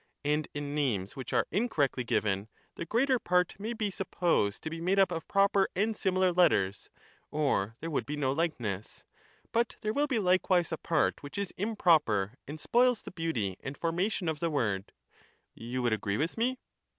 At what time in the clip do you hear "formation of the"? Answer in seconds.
13.77-14.49